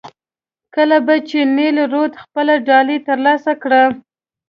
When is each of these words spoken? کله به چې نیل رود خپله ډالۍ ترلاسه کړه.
کله 0.75 0.97
به 1.05 1.15
چې 1.29 1.39
نیل 1.55 1.77
رود 1.93 2.13
خپله 2.23 2.53
ډالۍ 2.67 2.97
ترلاسه 3.07 3.53
کړه. 3.63 3.83